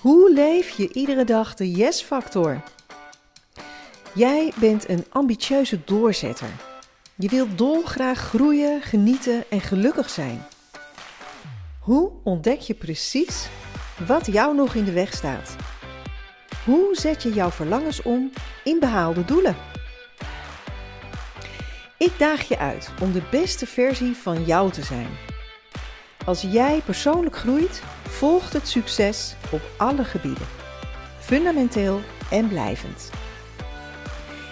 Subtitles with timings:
[0.00, 2.62] Hoe leef je iedere dag de yes-factor?
[4.14, 6.50] Jij bent een ambitieuze doorzetter.
[7.14, 10.46] Je wilt dolgraag groeien, genieten en gelukkig zijn.
[11.80, 13.48] Hoe ontdek je precies
[14.06, 15.56] wat jou nog in de weg staat?
[16.64, 18.30] Hoe zet je jouw verlangens om
[18.64, 19.56] in behaalde doelen?
[21.98, 25.31] Ik daag je uit om de beste versie van jou te zijn.
[26.24, 30.46] Als jij persoonlijk groeit, volgt het succes op alle gebieden.
[31.18, 33.10] Fundamenteel en blijvend.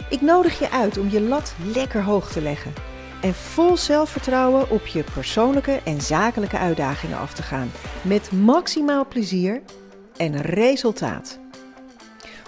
[0.08, 2.72] Ik nodig je uit om je lat lekker hoog te leggen
[3.20, 7.70] en vol zelfvertrouwen op je persoonlijke en zakelijke uitdagingen af te gaan.
[8.02, 9.62] Met maximaal plezier
[10.16, 11.38] en resultaat.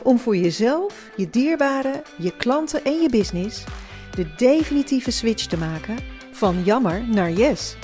[0.03, 3.65] Om voor jezelf, je dierbaren, je klanten en je business
[4.15, 5.97] de definitieve switch te maken
[6.33, 7.77] van jammer naar yes.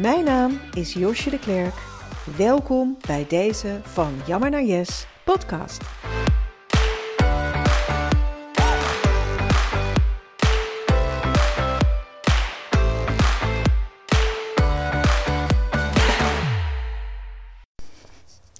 [0.00, 1.74] Mijn naam is Josje de Klerk.
[2.36, 5.82] Welkom bij deze van Jammer naar Yes podcast.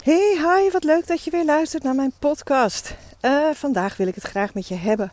[0.03, 2.97] Hey, hi, wat leuk dat je weer luistert naar mijn podcast.
[3.23, 5.13] Uh, vandaag wil ik het graag met je hebben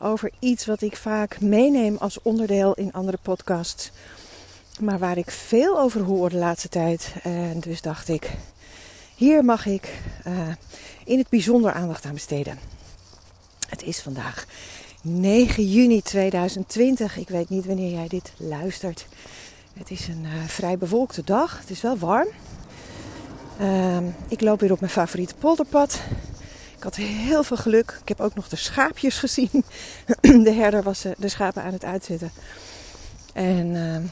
[0.00, 3.92] over iets wat ik vaak meeneem als onderdeel in andere podcasts.
[4.80, 7.14] Maar waar ik veel over hoor de laatste tijd.
[7.22, 8.30] En dus dacht ik,
[9.14, 10.48] hier mag ik uh,
[11.04, 12.58] in het bijzonder aandacht aan besteden.
[13.68, 14.46] Het is vandaag
[15.02, 17.16] 9 juni 2020.
[17.16, 19.06] Ik weet niet wanneer jij dit luistert.
[19.78, 21.58] Het is een uh, vrij bewolkte dag.
[21.58, 22.28] Het is wel warm.
[23.60, 26.00] Uh, ik loop weer op mijn favoriete polderpad.
[26.76, 27.98] Ik had heel veel geluk.
[28.02, 29.64] Ik heb ook nog de schaapjes gezien.
[30.44, 32.30] De herder was de schapen aan het uitzetten.
[33.32, 34.02] En ehm,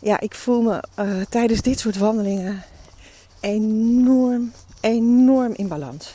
[0.00, 2.62] ja, ik voel me uh, tijdens dit soort wandelingen
[3.40, 6.14] enorm, enorm in balans.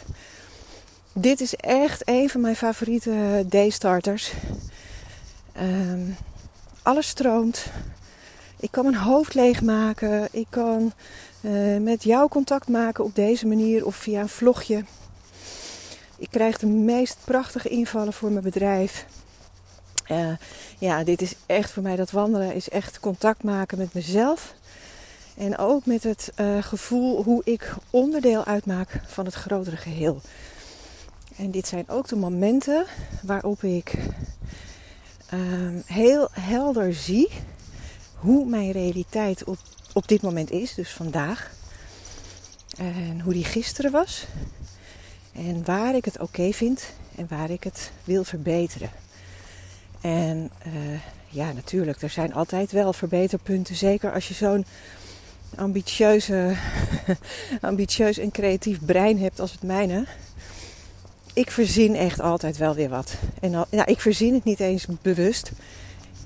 [1.14, 4.34] Dit is echt een van mijn favoriete daystarters.
[5.62, 6.16] Um,
[6.82, 7.66] alles stroomt.
[8.60, 10.28] Ik kan mijn hoofd leegmaken.
[10.32, 10.94] Ik kan
[11.42, 14.84] uh, met jou contact maken op deze manier of via een vlogje.
[16.18, 19.06] Ik krijg de meest prachtige invallen voor mijn bedrijf.
[20.12, 20.32] Uh,
[20.80, 24.54] ja, dit is echt voor mij dat wandelen is echt contact maken met mezelf.
[25.38, 30.22] En ook met het uh, gevoel hoe ik onderdeel uitmaak van het grotere geheel.
[31.38, 32.86] En dit zijn ook de momenten
[33.22, 33.94] waarop ik
[35.34, 35.40] uh,
[35.86, 37.30] heel helder zie
[38.16, 39.58] hoe mijn realiteit op,
[39.94, 41.52] op dit moment is, dus vandaag.
[42.78, 44.26] En hoe die gisteren was.
[45.34, 48.90] En waar ik het oké vind en waar ik het wil verbeteren.
[50.06, 51.00] En uh,
[51.30, 53.76] ja, natuurlijk, er zijn altijd wel verbeterpunten.
[53.76, 54.66] Zeker als je zo'n
[55.56, 56.56] ambitieuze,
[57.62, 60.06] ambitieus en creatief brein hebt als het mijne.
[61.34, 63.14] Ik verzin echt altijd wel weer wat.
[63.42, 65.52] En ja, ik verzin het niet eens bewust.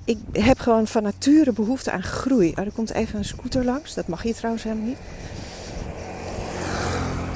[0.04, 2.50] Ik heb gewoon van nature behoefte aan groei.
[2.50, 3.94] Oh, er komt even een scooter langs.
[3.94, 4.98] Dat mag hier trouwens helemaal niet.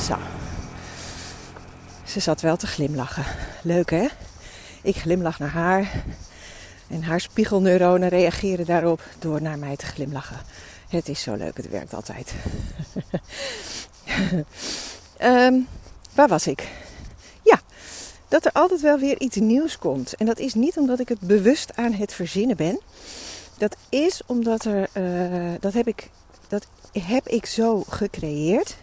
[0.01, 0.17] Zo.
[2.05, 3.25] Ze zat wel te glimlachen.
[3.63, 4.07] Leuk hè?
[4.83, 6.05] Ik glimlach naar haar.
[6.89, 10.41] En haar spiegelneuronen reageren daarop door naar mij te glimlachen.
[10.89, 12.35] Het is zo leuk, het werkt altijd.
[15.23, 15.69] um,
[16.17, 16.69] waar was ik?
[17.43, 17.61] Ja,
[18.29, 20.15] dat er altijd wel weer iets nieuws komt.
[20.15, 22.81] En dat is niet omdat ik het bewust aan het verzinnen ben.
[23.59, 26.11] Dat is omdat er, uh, dat, heb ik,
[26.49, 28.77] dat heb ik zo gecreëerd.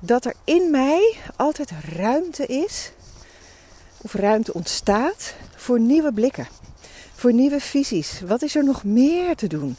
[0.00, 2.90] Dat er in mij altijd ruimte is,
[3.96, 6.48] of ruimte ontstaat voor nieuwe blikken
[7.18, 8.20] voor nieuwe visies.
[8.26, 9.76] Wat is er nog meer te doen?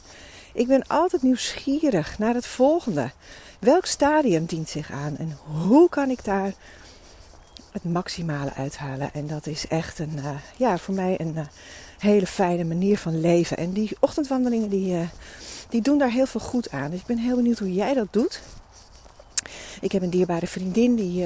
[0.54, 3.12] Ik ben altijd nieuwsgierig naar het volgende.
[3.60, 6.54] Welk stadium dient zich aan en hoe kan ik daar
[7.72, 9.14] het maximale uithalen?
[9.14, 11.42] En dat is echt een, uh, ja, voor mij een uh,
[12.00, 13.58] hele fijne manier van leven.
[13.58, 15.08] En die ochtendwandelingen die, uh,
[15.70, 16.92] die doen daar heel veel goed aan.
[16.92, 18.42] Dus ik ben heel benieuwd hoe jij dat doet.
[19.82, 21.26] Ik heb een dierbare vriendin die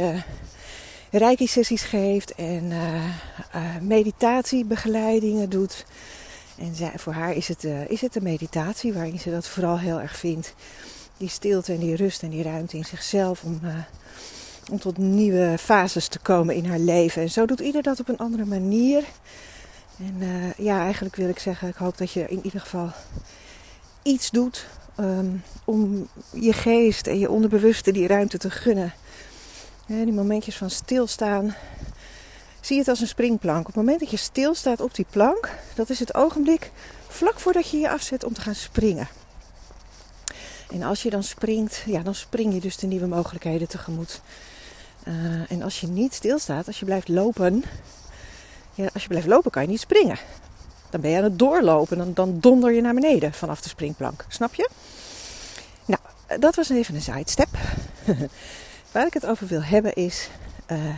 [1.17, 3.05] reiki-sessies geeft en uh,
[3.55, 5.85] uh, meditatiebegeleidingen doet.
[6.57, 9.79] En zij, voor haar is het, uh, is het de meditatie waarin ze dat vooral
[9.79, 10.53] heel erg vindt.
[11.17, 13.59] Die stilte en die rust en die ruimte in zichzelf om,
[14.71, 17.21] om tot nieuwe fases te komen in haar leven.
[17.21, 19.03] En zo doet ieder dat op een andere manier.
[19.97, 22.91] En ja, eigenlijk wil ik zeggen, ik hoop dat je in ieder geval
[24.03, 24.67] iets doet
[24.99, 28.93] um, om je geest en je onderbewuste die ruimte te gunnen
[29.85, 31.55] die momentjes van stilstaan.
[32.61, 33.59] Zie het als een springplank.
[33.59, 36.71] Op het moment dat je stilstaat op die plank, dat is het ogenblik
[37.07, 39.07] vlak voordat je je afzet om te gaan springen.
[40.69, 44.21] En als je dan springt, ja, dan spring je dus de nieuwe mogelijkheden tegemoet.
[45.07, 47.63] Uh, en als je niet stilstaat, als je blijft lopen,
[48.73, 50.17] ja, als je blijft lopen kan je niet springen.
[50.89, 54.25] Dan ben je aan het doorlopen, dan, dan donder je naar beneden vanaf de springplank.
[54.27, 54.69] Snap je?
[55.85, 56.01] Nou,
[56.39, 57.49] dat was even een sidestep.
[58.93, 60.29] Waar ik het over wil hebben is
[60.71, 60.95] uh,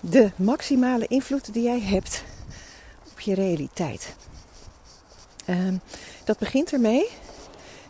[0.00, 2.22] de maximale invloed die jij hebt
[3.10, 4.14] op je realiteit.
[5.48, 5.80] Um,
[6.24, 7.08] dat begint ermee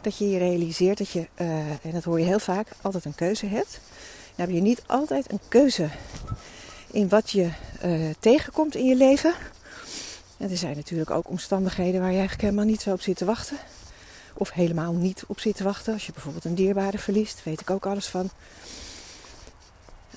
[0.01, 3.15] dat je je realiseert dat je, uh, en dat hoor je heel vaak, altijd een
[3.15, 3.81] keuze hebt.
[4.35, 5.89] Dan heb je niet altijd een keuze
[6.91, 7.49] in wat je
[7.85, 9.35] uh, tegenkomt in je leven.
[10.37, 13.25] En er zijn natuurlijk ook omstandigheden waar je eigenlijk helemaal niet zo op zit te
[13.25, 13.57] wachten.
[14.35, 15.93] Of helemaal niet op zit te wachten.
[15.93, 18.31] Als je bijvoorbeeld een dierbare verliest, weet ik ook alles van.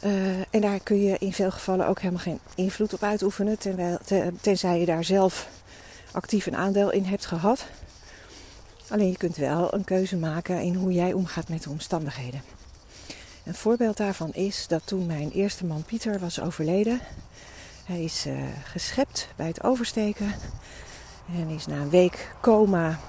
[0.03, 3.57] Uh, en daar kun je in veel gevallen ook helemaal geen invloed op uitoefenen.
[4.41, 5.47] tenzij je daar zelf
[6.11, 7.65] actief een aandeel in hebt gehad.
[8.89, 12.41] Alleen je kunt wel een keuze maken in hoe jij omgaat met de omstandigheden.
[13.45, 16.99] Een voorbeeld daarvan is dat toen mijn eerste man Pieter was overleden.
[17.85, 20.33] Hij is uh, geschept bij het oversteken.
[21.35, 22.99] En is na een week coma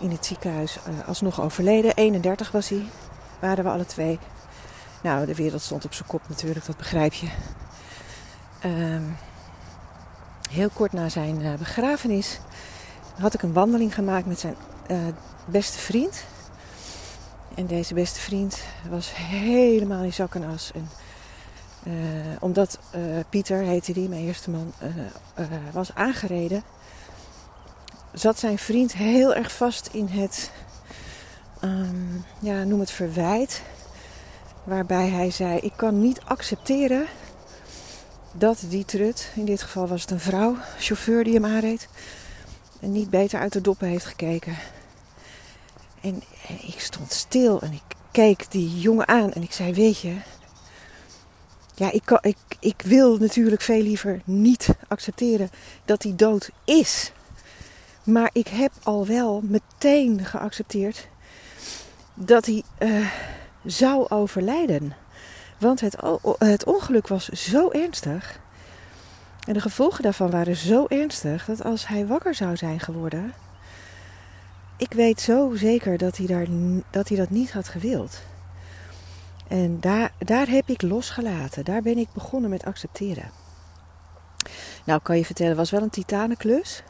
[0.00, 1.94] in het ziekenhuis uh, alsnog overleden.
[1.94, 2.82] 31 was hij,
[3.40, 4.18] waren we alle twee.
[5.02, 7.28] Nou, de wereld stond op zijn kop natuurlijk, dat begrijp je.
[8.64, 9.02] Uh,
[10.50, 12.38] heel kort na zijn uh, begrafenis
[13.18, 14.56] had ik een wandeling gemaakt met zijn
[15.46, 16.24] beste vriend.
[17.54, 18.58] En deze beste vriend
[18.90, 20.70] was helemaal in zak en as.
[20.74, 20.88] En,
[21.82, 21.92] uh,
[22.40, 22.78] omdat
[23.28, 24.72] Pieter, heette die, mijn eerste man,
[25.72, 26.62] was aangereden,
[28.12, 30.50] zat zijn vriend heel erg vast in het,
[31.64, 33.62] um, ja, noem het verwijt.
[34.68, 37.06] Waarbij hij zei: Ik kan niet accepteren
[38.32, 41.88] dat die trut, in dit geval was het een vrouw, chauffeur die hem aanreed,
[42.80, 44.56] en niet beter uit de doppen heeft gekeken.
[46.00, 46.22] En
[46.62, 50.16] ik stond stil en ik keek die jongen aan en ik zei: Weet je,
[51.74, 55.50] ja, ik, kan, ik, ik wil natuurlijk veel liever niet accepteren
[55.84, 57.12] dat hij dood is.
[58.04, 61.08] Maar ik heb al wel meteen geaccepteerd
[62.14, 63.06] dat hij uh,
[63.70, 64.92] zou overlijden.
[65.58, 65.96] Want het,
[66.38, 68.40] het ongeluk was zo ernstig.
[69.46, 73.32] En de gevolgen daarvan waren zo ernstig dat als hij wakker zou zijn geworden,
[74.76, 76.46] ik weet zo zeker dat hij, daar,
[76.90, 78.22] dat, hij dat niet had gewild.
[79.48, 81.64] En daar, daar heb ik losgelaten.
[81.64, 83.30] Daar ben ik begonnen met accepteren.
[84.84, 86.82] Nou, kan je vertellen, was wel een titanenklus.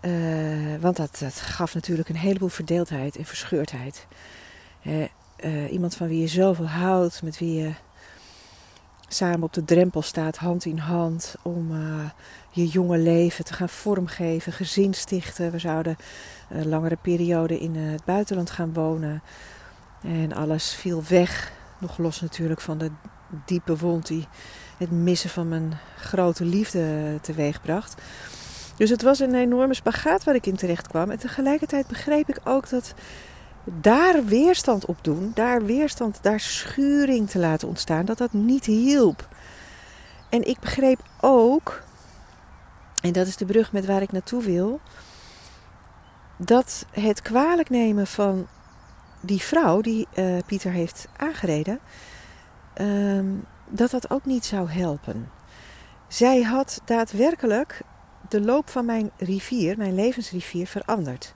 [0.00, 4.06] Uh, want dat, dat, gaf natuurlijk een heleboel verdeeldheid en verscheurdheid.
[4.82, 5.04] Uh,
[5.44, 7.72] uh, iemand van wie je zoveel houdt, met wie je
[9.08, 11.70] samen op de drempel staat, hand in hand, om
[12.50, 15.50] je jonge leven te gaan vormgeven, gezin stichten.
[15.50, 15.96] We zouden
[16.48, 19.22] een langere periode in het buitenland gaan wonen.
[20.02, 21.52] En alles viel weg.
[21.78, 22.90] Nog los natuurlijk van de
[23.44, 24.26] diepe wond die
[24.78, 28.02] het missen van mijn grote liefde teweegbracht.
[28.76, 31.10] Dus het was een enorme spagaat waar ik in terecht kwam.
[31.10, 32.94] En tegelijkertijd begreep ik ook dat
[33.64, 39.28] daar weerstand op doen, daar weerstand, daar schuring te laten ontstaan, dat dat niet hielp.
[40.28, 41.82] En ik begreep ook,
[43.00, 44.80] en dat is de brug met waar ik naartoe wil,
[46.36, 48.46] dat het kwalijk nemen van
[49.20, 51.78] die vrouw die uh, Pieter heeft aangereden,
[52.80, 53.24] uh,
[53.68, 55.30] dat dat ook niet zou helpen.
[56.08, 57.80] Zij had daadwerkelijk
[58.28, 61.34] de loop van mijn rivier, mijn levensrivier, veranderd.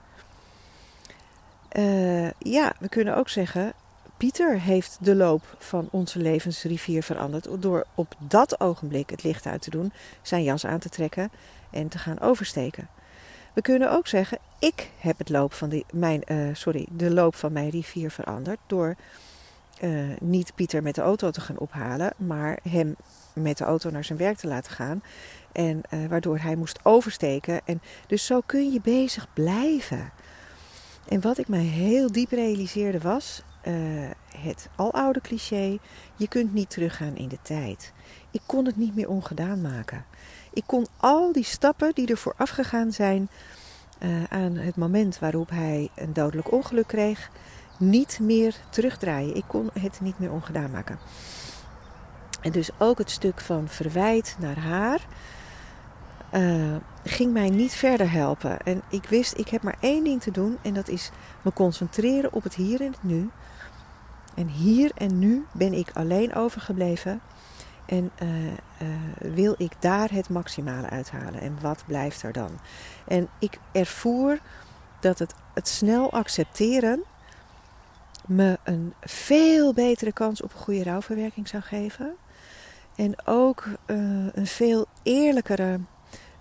[1.73, 3.73] Uh, ja, we kunnen ook zeggen,
[4.16, 9.62] Pieter heeft de loop van onze levensrivier veranderd door op dat ogenblik het licht uit
[9.62, 9.92] te doen,
[10.23, 11.30] zijn jas aan te trekken
[11.70, 12.88] en te gaan oversteken.
[13.52, 17.35] We kunnen ook zeggen, ik heb het loop van die, mijn, uh, sorry, de loop
[17.35, 18.96] van mijn rivier veranderd door
[19.80, 22.96] uh, niet Pieter met de auto te gaan ophalen, maar hem
[23.32, 25.02] met de auto naar zijn werk te laten gaan.
[25.52, 27.61] En waardoor hij moest oversteken.
[27.64, 30.11] En dus zo kun je bezig blijven.
[31.08, 33.42] En wat ik mij heel diep realiseerde was
[34.36, 35.78] het aloude cliché:
[36.16, 37.92] je kunt niet teruggaan in de tijd.
[38.30, 40.04] Ik kon het niet meer ongedaan maken.
[40.52, 43.28] Ik kon al die stappen die er vooraf gegaan zijn
[44.02, 47.30] uh, aan het moment waarop hij een dodelijk ongeluk kreeg,
[47.78, 49.36] niet meer terugdraaien.
[49.36, 50.98] Ik kon het niet meer ongedaan maken.
[52.40, 55.06] En dus ook het stuk van verwijt naar haar
[56.33, 58.61] uh, ging mij niet verder helpen.
[58.61, 61.11] En ik wist, ik heb maar één ding te doen en dat is
[61.42, 63.30] me concentreren op het hier en het nu.
[64.35, 67.21] En hier en nu ben ik alleen overgebleven
[67.87, 68.52] en uh, uh,
[69.18, 71.40] wil ik daar het maximale uithalen?
[71.40, 72.50] En wat blijft er dan?
[73.09, 74.38] En ik ervoer
[75.00, 77.04] dat het, het snel accepteren
[78.26, 82.14] me een veel betere kans op een goede rouwverwerking zou geven.
[82.97, 85.80] En ook een veel eerlijkere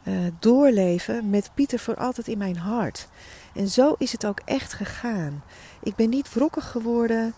[0.08, 3.08] uh, doorleven met Pieter voor altijd in mijn hart.
[3.54, 5.44] En zo is het ook echt gegaan.
[5.80, 7.34] Ik ben niet wrokkig geworden.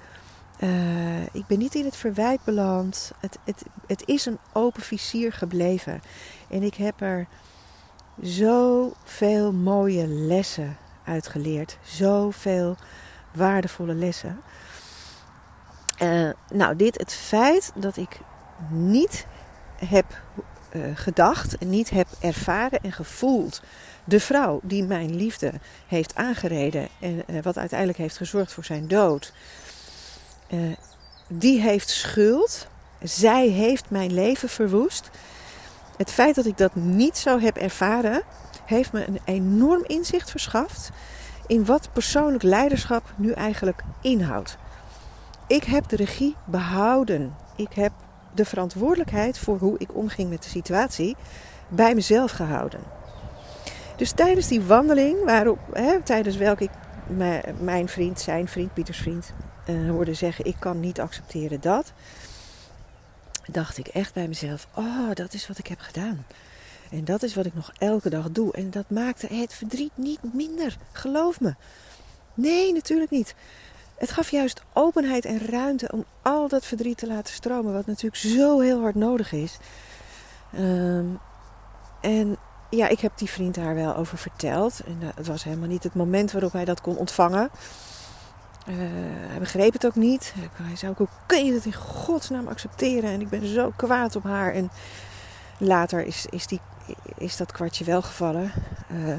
[0.60, 3.12] Uh, ik ben niet in het verwijt beland.
[3.20, 6.02] Het, het, het is een open vizier gebleven.
[6.50, 7.28] En ik heb er
[8.22, 11.78] zoveel mooie lessen uitgeleerd.
[11.84, 12.76] Zoveel
[13.34, 14.40] waardevolle lessen.
[16.04, 18.20] Uh, nou, dit, het feit dat ik
[18.70, 19.26] niet
[19.76, 20.06] heb
[20.72, 23.62] uh, gedacht, niet heb ervaren en gevoeld.
[24.04, 25.52] De vrouw die mijn liefde
[25.88, 29.34] heeft aangereden en uh, wat uiteindelijk heeft gezorgd voor zijn dood,
[31.28, 32.68] die heeft schuld.
[33.02, 35.10] Zij heeft mijn leven verwoest.
[35.98, 38.24] Het feit dat ik dat niet zo heb ervaren,
[38.66, 40.90] heeft me een enorm inzicht verschaft
[41.48, 44.58] in wat persoonlijk leiderschap nu eigenlijk inhoudt.
[45.48, 47.36] Ik heb de regie behouden.
[47.56, 47.92] Ik heb
[48.38, 51.16] de verantwoordelijkheid voor hoe ik omging met de situatie
[51.68, 52.80] bij mezelf gehouden.
[53.96, 56.70] Dus tijdens die wandeling, waarop, hè, tijdens welke ik
[57.60, 59.34] mijn vriend, zijn vriend, Pieters vriend,
[59.70, 61.94] uh, hoorde zeggen: Ik kan niet accepteren dat.
[63.48, 66.26] Dacht ik echt bij mezelf: Oh, dat is wat ik heb gedaan.
[66.92, 68.54] En dat is wat ik nog elke dag doe.
[68.54, 70.78] En dat maakte het verdriet niet minder.
[70.92, 71.56] Geloof me.
[72.34, 73.36] Nee, natuurlijk niet.
[73.98, 78.16] Het gaf juist openheid en ruimte om al dat verdriet te laten stromen, wat natuurlijk
[78.16, 79.58] zo heel hard nodig is.
[80.60, 81.20] Um,
[82.02, 82.38] en
[82.70, 84.82] ja, ik heb die vriend daar wel over verteld.
[84.86, 87.50] En het was helemaal niet het moment waarop hij dat kon ontvangen.
[88.70, 88.76] Uh,
[89.30, 90.34] hij begreep het ook niet.
[90.62, 93.10] Hij zei ook, hoe kun je dat in godsnaam accepteren?
[93.10, 94.54] En ik ben zo kwaad op haar.
[94.54, 94.70] En
[95.58, 96.62] later is, is, die,
[97.18, 98.52] is dat kwartje wel gevallen.
[98.92, 99.16] Uh,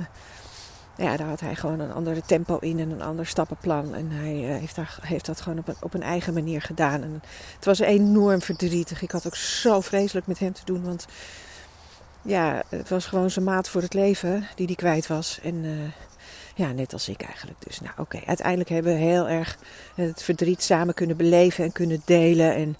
[0.99, 3.95] ja, daar had hij gewoon een andere tempo in en een ander stappenplan.
[3.95, 7.03] En hij uh, heeft, daar, heeft dat gewoon op een, op een eigen manier gedaan.
[7.03, 7.23] En
[7.55, 9.03] het was enorm verdrietig.
[9.03, 10.85] Ik had ook zo vreselijk met hem te doen.
[10.85, 11.07] Want
[12.23, 15.41] ja, het was gewoon zijn maat voor het leven die die kwijt was.
[15.43, 15.73] En uh,
[16.55, 17.59] ja, net als ik eigenlijk.
[17.65, 19.59] Dus nou oké, uiteindelijk hebben we heel erg
[19.95, 22.55] het verdriet samen kunnen beleven en kunnen delen.
[22.55, 22.77] En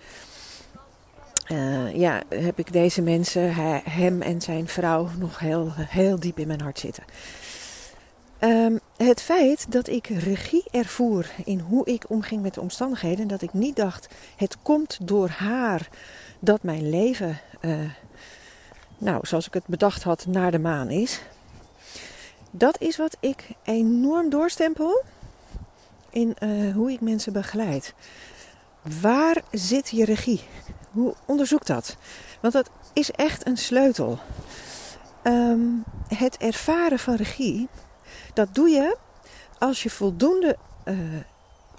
[1.53, 3.55] uh, ja, heb ik deze mensen,
[3.91, 7.05] hem en zijn vrouw, nog heel, heel diep in mijn hart zitten.
[8.41, 13.29] Um, het feit dat ik regie ervoer in hoe ik omging met de omstandigheden.
[13.29, 15.89] Dat ik niet dacht, het komt door haar
[16.39, 17.91] dat mijn leven, uh,
[18.99, 21.21] nou zoals ik het bedacht had, naar de maan is.
[22.51, 25.03] Dat is wat ik enorm doorstempel
[26.11, 27.95] in uh, hoe ik mensen begeleid.
[29.01, 30.41] Waar zit je regie?
[30.91, 31.97] Hoe onderzoek dat?
[32.41, 34.19] Want dat is echt een sleutel.
[35.23, 37.69] Um, het ervaren van regie
[38.39, 38.97] dat doe je
[39.59, 40.99] als je voldoende uh,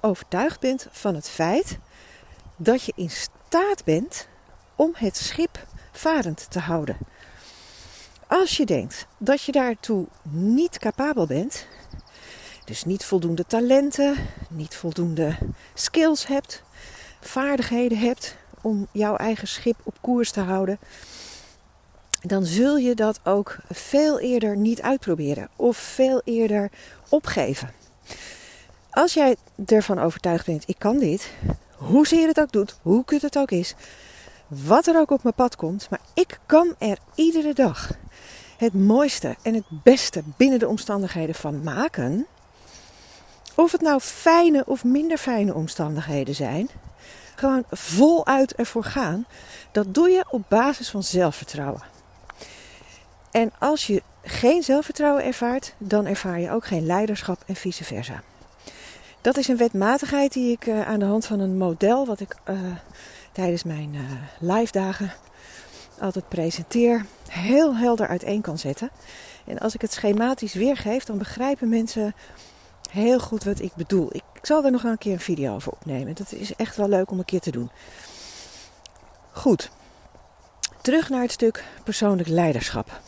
[0.01, 1.77] overtuigd bent van het feit
[2.57, 4.27] dat je in staat bent
[4.75, 6.97] om het schip varend te houden.
[8.27, 11.67] Als je denkt dat je daartoe niet capabel bent,
[12.65, 14.15] dus niet voldoende talenten,
[14.49, 15.37] niet voldoende
[15.73, 16.63] skills hebt,
[17.21, 20.79] vaardigheden hebt om jouw eigen schip op koers te houden,
[22.21, 26.71] dan zul je dat ook veel eerder niet uitproberen of veel eerder
[27.09, 27.71] opgeven.
[28.89, 29.35] Als jij
[29.65, 31.31] ervan overtuigd bent, ik kan dit,
[31.75, 33.75] hoezeer het ook doet, hoe kut het ook is,
[34.47, 37.91] wat er ook op mijn pad komt, maar ik kan er iedere dag
[38.57, 42.27] het mooiste en het beste binnen de omstandigheden van maken.
[43.55, 46.69] Of het nou fijne of minder fijne omstandigheden zijn,
[47.35, 49.25] gewoon voluit ervoor gaan,
[49.71, 51.81] dat doe je op basis van zelfvertrouwen.
[53.31, 58.23] En als je geen zelfvertrouwen ervaart, dan ervaar je ook geen leiderschap en vice versa.
[59.21, 62.35] Dat is een wetmatigheid die ik uh, aan de hand van een model, wat ik
[62.49, 62.59] uh,
[63.31, 64.01] tijdens mijn uh,
[64.39, 65.11] live dagen
[65.99, 68.89] altijd presenteer, heel helder uiteen kan zetten.
[69.45, 72.15] En als ik het schematisch weergeef, dan begrijpen mensen
[72.91, 74.07] heel goed wat ik bedoel.
[74.11, 76.13] Ik, ik zal er nog een keer een video over opnemen.
[76.15, 77.69] Dat is echt wel leuk om een keer te doen.
[79.31, 79.69] Goed,
[80.81, 83.01] terug naar het stuk persoonlijk leiderschap.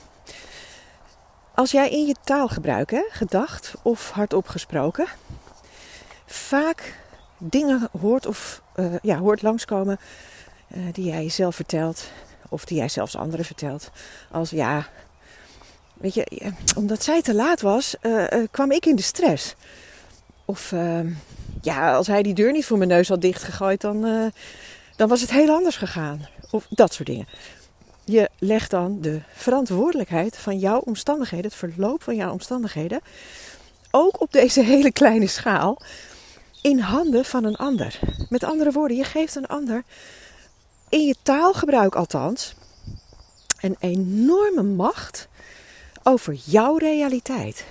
[1.62, 5.08] Als jij in je taalgebruik, hè, gedacht of hardop gesproken,
[6.26, 7.00] vaak
[7.38, 10.00] dingen hoort of uh, ja, hoort langskomen
[10.76, 12.10] uh, die jij jezelf vertelt,
[12.50, 13.90] of die jij zelfs anderen vertelt,
[14.32, 14.88] als ja,
[15.94, 19.56] weet je, omdat zij te laat was, uh, kwam ik in de stress.
[20.46, 21.10] Of ehm,
[21.62, 24.32] ja, als hij die deur niet voor mijn neus had dichtgegooid, dan,
[24.96, 26.28] dan was het heel anders gegaan.
[26.52, 27.28] Of dat soort dingen
[28.12, 33.02] je legt dan de verantwoordelijkheid van jouw omstandigheden, het verloop van jouw omstandigheden,
[33.92, 35.82] ook op deze hele kleine schaal,
[36.62, 38.00] in handen van een ander.
[38.30, 39.84] Met andere woorden, je geeft een ander,
[40.90, 42.56] in je taalgebruik althans,
[43.62, 45.28] een enorme macht
[46.04, 47.66] over jouw realiteit.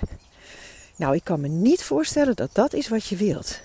[0.95, 3.59] Nou, ik kan me niet voorstellen dat dat is wat je wilt.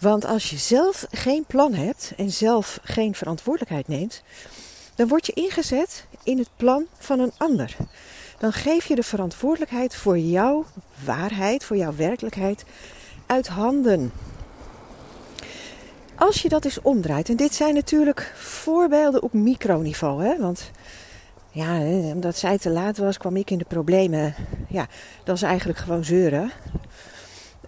[0.00, 4.22] Want als je zelf geen plan hebt en zelf geen verantwoordelijkheid neemt,
[4.94, 7.76] dan word je ingezet in het plan van een ander.
[8.38, 10.64] Dan geef je de verantwoordelijkheid voor jouw
[11.04, 12.64] waarheid, voor jouw werkelijkheid
[13.26, 14.12] uit handen.
[16.14, 20.70] Als je dat eens omdraait, en dit zijn natuurlijk voorbeelden op microniveau, hè, want
[21.50, 21.78] ja,
[22.12, 24.34] omdat zij te laat was, kwam ik in de problemen.
[24.68, 24.86] Ja,
[25.24, 26.50] dat is eigenlijk gewoon zeuren.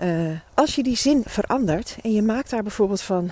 [0.03, 3.31] Uh, als je die zin verandert en je maakt daar bijvoorbeeld van.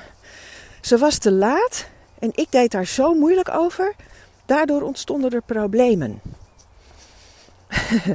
[0.81, 1.87] Ze was te laat
[2.23, 3.95] en ik deed daar zo moeilijk over.
[4.47, 6.21] Daardoor ontstonden er problemen.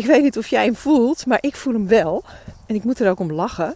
[0.00, 2.24] ik weet niet of jij hem voelt, maar ik voel hem wel.
[2.66, 3.74] En ik moet er ook om lachen.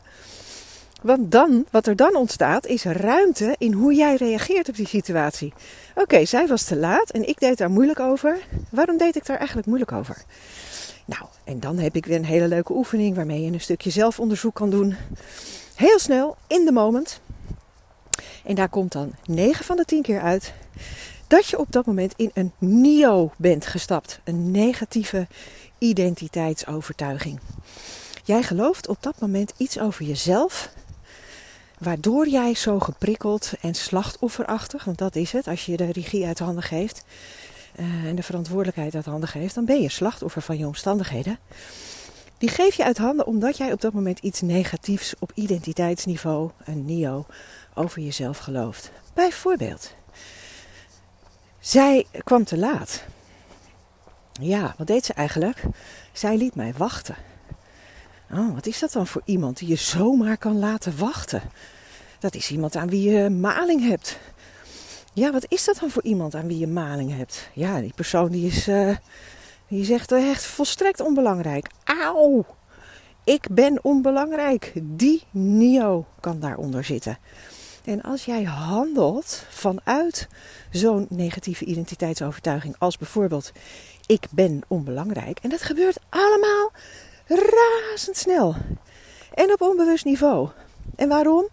[1.03, 5.53] Want dan, wat er dan ontstaat, is ruimte in hoe jij reageert op die situatie.
[5.95, 8.39] Oké, zij was te laat en ik deed daar moeilijk over.
[8.71, 10.23] Waarom deed ik daar eigenlijk moeilijk over?
[11.05, 14.55] Nou, en dan heb ik weer een hele leuke oefening waarmee je een stukje zelfonderzoek
[14.55, 14.97] kan doen.
[15.75, 17.21] Heel snel, in de moment.
[18.45, 20.53] En daar komt dan 9 van de 10 keer uit
[21.27, 24.21] dat je op dat moment in een NIO bent gestapt.
[24.25, 25.27] Een negatieve
[25.79, 27.41] identiteitsovertuiging.
[28.25, 30.73] Jij gelooft op dat moment iets over jezelf
[31.79, 36.39] waardoor jij zo geprikkeld en slachtofferachtig, want dat is het, als je de regie uit
[36.39, 37.05] handen geeft
[37.81, 41.39] uh, en de verantwoordelijkheid uit handen geeft, dan ben je slachtoffer van je omstandigheden.
[42.39, 46.85] Die geef je uit handen omdat jij op dat moment iets negatiefs op identiteitsniveau, een
[46.85, 47.27] NIO,
[47.75, 48.91] over jezelf gelooft.
[49.15, 49.95] Bijvoorbeeld,
[51.61, 53.05] zij kwam te laat.
[54.33, 55.63] Ja, wat deed ze eigenlijk?
[56.13, 57.17] Zij liet mij wachten.
[58.33, 61.43] Oh, wat is dat dan voor iemand die je zomaar kan laten wachten?
[62.19, 64.19] Dat is iemand aan wie je maling hebt.
[65.13, 67.49] Ja, wat is dat dan voor iemand aan wie je maling hebt?
[67.55, 68.97] Ja, die persoon die is, uh,
[69.69, 71.67] die is echt, echt volstrekt onbelangrijk.
[71.85, 72.45] Auw!
[73.25, 74.73] Ik ben onbelangrijk.
[74.75, 77.19] Die Nio kan daaronder zitten.
[77.85, 80.29] En als jij handelt vanuit
[80.71, 83.53] zo'n negatieve identiteitsovertuiging, als bijvoorbeeld
[84.07, 86.73] ik ben onbelangrijk, en dat gebeurt allemaal
[87.27, 88.55] razendsnel
[89.35, 90.49] en op onbewust niveau.
[90.97, 91.49] En waarom?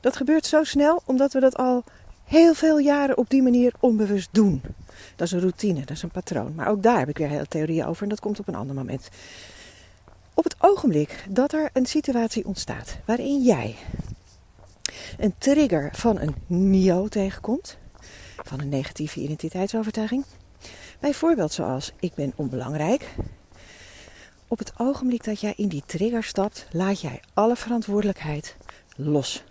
[0.00, 1.84] Dat gebeurt zo snel omdat we dat al
[2.24, 4.62] heel veel jaren op die manier onbewust doen.
[5.16, 6.54] Dat is een routine, dat is een patroon.
[6.54, 8.74] Maar ook daar heb ik weer hele theorieën over en dat komt op een ander
[8.74, 9.08] moment.
[10.34, 13.76] Op het ogenblik dat er een situatie ontstaat waarin jij
[15.18, 17.78] een trigger van een NIO tegenkomt,
[18.36, 20.24] van een negatieve identiteitsovertuiging,
[21.00, 23.14] bijvoorbeeld zoals ik ben onbelangrijk.
[24.48, 28.56] Op het ogenblik dat jij in die trigger stapt, laat jij alle verantwoordelijkheid
[28.96, 29.44] los.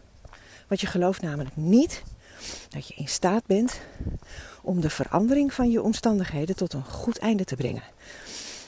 [0.68, 2.04] Want je gelooft namelijk niet
[2.70, 3.80] dat je in staat bent
[4.62, 7.84] om de verandering van je omstandigheden tot een goed einde te brengen.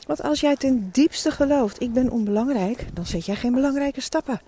[0.07, 4.41] Want als jij ten diepste gelooft, ik ben onbelangrijk, dan zet jij geen belangrijke stappen.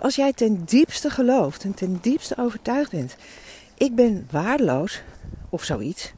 [0.00, 3.16] Als jij ten diepste gelooft en ten diepste overtuigd bent,
[3.74, 5.02] ik ben waardeloos
[5.48, 6.12] of zoiets,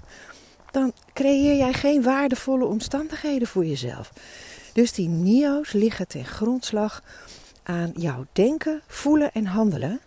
[0.71, 4.13] dan creëer jij geen waardevolle omstandigheden voor jezelf.
[4.73, 7.03] Dus die NIO's liggen ten grondslag
[7.63, 10.01] aan jouw denken, voelen en handelen.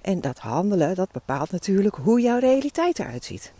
[0.00, 3.52] En dat handelen, dat bepaalt natuurlijk hoe jouw realiteit eruit ziet.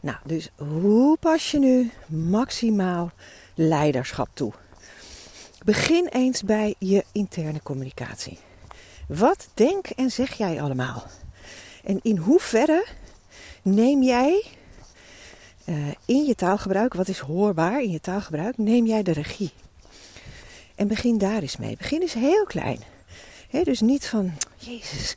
[0.00, 3.10] Nou, dus hoe pas je nu maximaal
[3.54, 4.52] leiderschap toe?
[5.64, 8.38] Begin eens bij je interne communicatie.
[9.08, 11.06] Wat denk en zeg jij allemaal?
[11.84, 12.86] En in hoeverre
[13.62, 14.44] neem jij
[15.64, 19.52] uh, in je taalgebruik, wat is hoorbaar in je taalgebruik, neem jij de regie?
[20.74, 21.76] En begin daar eens mee.
[21.76, 22.78] Begin eens heel klein
[23.60, 25.16] dus niet van, Jezus,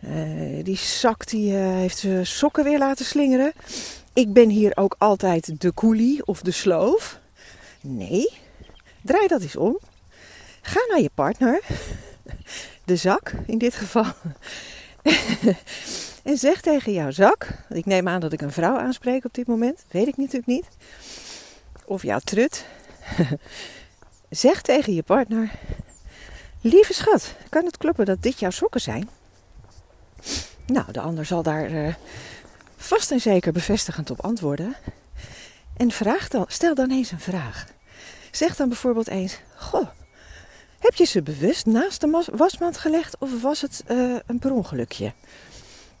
[0.00, 3.52] uh, die zak die uh, heeft zijn sokken weer laten slingeren.
[4.12, 7.20] Ik ben hier ook altijd de koelie of de sloof.
[7.80, 8.28] Nee,
[9.02, 9.78] draai dat eens om.
[10.62, 11.60] Ga naar je partner,
[12.84, 14.12] de zak in dit geval.
[16.22, 19.46] en zeg tegen jouw zak, ik neem aan dat ik een vrouw aanspreek op dit
[19.46, 20.68] moment, weet ik natuurlijk niet.
[21.84, 22.64] Of jouw trut.
[24.30, 25.50] zeg tegen je partner,
[26.64, 29.08] Lieve schat, kan het kloppen dat dit jouw sokken zijn?
[30.66, 31.94] Nou, de ander zal daar uh,
[32.76, 34.76] vast en zeker bevestigend op antwoorden.
[35.76, 37.66] En vraag dan, stel dan eens een vraag.
[38.32, 39.88] Zeg dan bijvoorbeeld eens: Goh,
[40.78, 45.12] heb je ze bewust naast de wasmand gelegd of was het uh, een per ongelukje?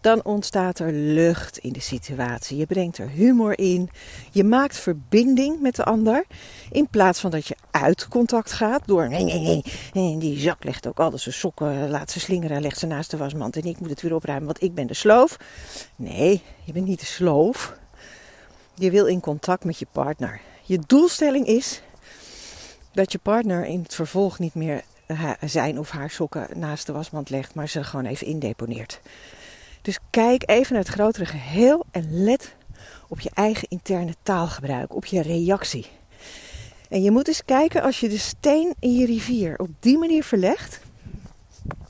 [0.02, 2.56] dan ontstaat er lucht in de situatie.
[2.56, 3.90] Je brengt er humor in.
[4.30, 6.24] Je maakt verbinding met de ander.
[6.70, 9.08] In plaats van dat je uit contact gaat door.
[9.08, 10.12] Nee, nee, nee.
[10.12, 13.16] En die zak legt ook al zijn sokken, laat ze slingeren, legt ze naast de
[13.16, 13.56] wasmand.
[13.56, 15.36] En ik moet het weer opruimen, want ik ben de sloof.
[15.96, 17.78] Nee, je bent niet de sloof.
[18.74, 20.40] Je wil in contact met je partner.
[20.62, 21.82] Je doelstelling is
[22.92, 24.82] dat je partner in het vervolg niet meer
[25.40, 29.00] zijn of haar sokken naast de wasmand legt, maar ze gewoon even indeponeert.
[29.82, 32.54] Dus kijk even naar het grotere geheel en let
[33.08, 35.86] op je eigen interne taalgebruik, op je reactie.
[36.88, 40.24] En je moet eens kijken als je de steen in je rivier op die manier
[40.24, 40.80] verlegt,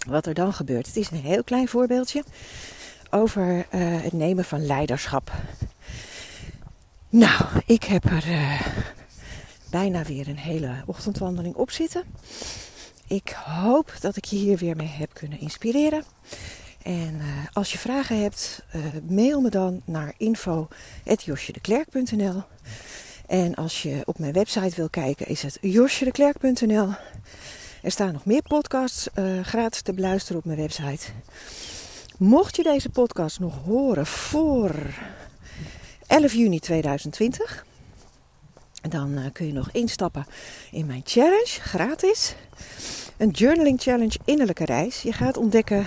[0.06, 0.86] wat er dan gebeurt.
[0.86, 2.24] Het is een heel klein voorbeeldje
[3.10, 5.32] over uh, het nemen van leiderschap.
[7.08, 8.60] Nou, ik heb er uh,
[9.72, 12.02] bijna weer een hele ochtendwandeling op zitten.
[13.06, 16.04] Ik hoop dat ik je hier weer mee heb kunnen inspireren.
[16.82, 22.42] En uh, als je vragen hebt, uh, mail me dan naar info.josjedeklerk.nl
[23.26, 26.88] En als je op mijn website wil kijken, is het josjedeklerk.nl
[27.82, 31.06] Er staan nog meer podcasts uh, gratis te beluisteren op mijn website.
[32.18, 34.74] Mocht je deze podcast nog horen voor
[36.06, 37.64] 11 juni 2020,
[38.88, 40.26] dan kun je nog instappen
[40.70, 42.34] in mijn challenge, gratis.
[43.16, 45.02] Een journaling challenge innerlijke reis.
[45.02, 45.86] Je gaat ontdekken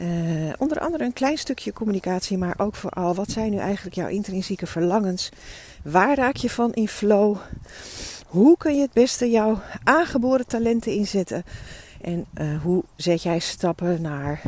[0.00, 4.08] uh, onder andere een klein stukje communicatie, maar ook vooral wat zijn nu eigenlijk jouw
[4.08, 5.28] intrinsieke verlangens?
[5.82, 7.36] Waar raak je van in flow?
[8.26, 11.44] Hoe kun je het beste jouw aangeboren talenten inzetten?
[12.00, 14.42] En uh, hoe zet jij stappen naar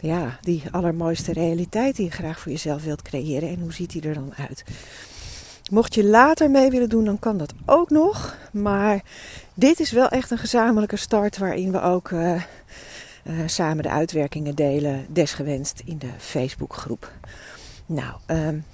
[0.00, 3.48] ja, die allermooiste realiteit die je graag voor jezelf wilt creëren?
[3.48, 4.64] En hoe ziet die er dan uit?
[5.70, 8.36] Mocht je later mee willen doen, dan kan dat ook nog.
[8.52, 9.02] Maar
[9.54, 12.42] dit is wel echt een gezamenlijke start waarin we ook uh, uh,
[13.46, 17.12] samen de uitwerkingen delen, desgewenst in de Facebookgroep.
[17.86, 18.64] Nou, um,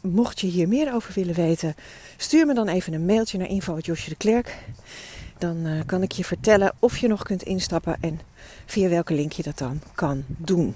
[0.00, 1.74] mocht je hier meer over willen weten,
[2.16, 4.58] stuur me dan even een mailtje naar info.josje de Klerk.
[5.38, 8.20] Dan uh, kan ik je vertellen of je nog kunt instappen en
[8.66, 10.74] via welke link je dat dan kan doen.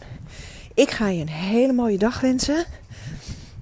[0.75, 2.65] Ik ga je een hele mooie dag wensen.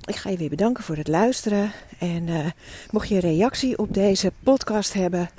[0.05, 1.73] Ik ga je weer bedanken voor het luisteren.
[1.99, 2.47] En uh,
[2.91, 5.31] mocht je een reactie op deze podcast hebben,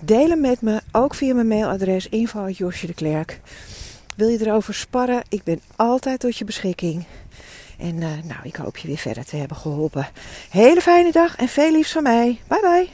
[0.00, 0.80] deel hem met me.
[0.92, 3.40] Ook via mijn mailadres info.josje de Klerk.
[4.16, 5.22] Wil je erover sparren?
[5.28, 7.04] Ik ben altijd tot je beschikking.
[7.78, 10.08] En uh, nou, ik hoop je weer verder te hebben geholpen.
[10.50, 12.40] Hele fijne dag en veel liefs van mij.
[12.46, 12.88] Bye bye.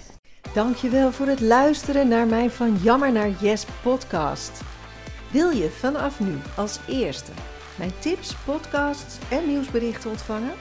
[0.55, 4.61] Dankjewel voor het luisteren naar mijn Van Jammer naar Yes podcast.
[5.31, 7.31] Wil je vanaf nu als eerste
[7.77, 10.53] mijn tips, podcasts en nieuwsberichten ontvangen?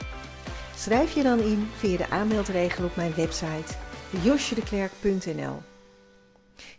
[0.76, 3.74] Schrijf je dan in via de aanmeldregel op mijn website
[4.22, 5.62] josjedeklerk.nl.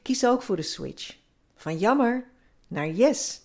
[0.02, 1.16] Kies ook voor de switch
[1.56, 2.26] van jammer
[2.68, 3.42] naar yes.